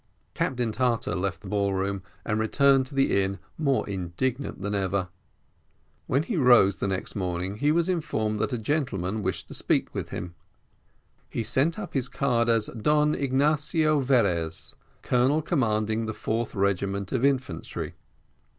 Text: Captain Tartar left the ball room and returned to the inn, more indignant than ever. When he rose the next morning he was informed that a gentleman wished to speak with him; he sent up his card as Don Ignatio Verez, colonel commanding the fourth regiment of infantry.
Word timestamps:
Captain 0.33 0.71
Tartar 0.71 1.13
left 1.13 1.41
the 1.41 1.47
ball 1.47 1.75
room 1.75 2.01
and 2.25 2.39
returned 2.39 2.87
to 2.87 2.95
the 2.95 3.21
inn, 3.21 3.37
more 3.55 3.87
indignant 3.87 4.59
than 4.63 4.73
ever. 4.73 5.09
When 6.07 6.23
he 6.23 6.37
rose 6.37 6.77
the 6.77 6.87
next 6.87 7.15
morning 7.15 7.57
he 7.57 7.71
was 7.71 7.87
informed 7.87 8.39
that 8.39 8.51
a 8.51 8.57
gentleman 8.57 9.21
wished 9.21 9.47
to 9.49 9.53
speak 9.53 9.93
with 9.93 10.09
him; 10.09 10.33
he 11.29 11.43
sent 11.43 11.77
up 11.77 11.93
his 11.93 12.09
card 12.09 12.49
as 12.49 12.65
Don 12.75 13.13
Ignatio 13.13 13.99
Verez, 14.01 14.73
colonel 15.03 15.43
commanding 15.43 16.07
the 16.07 16.15
fourth 16.15 16.55
regiment 16.55 17.11
of 17.11 17.23
infantry. 17.23 17.93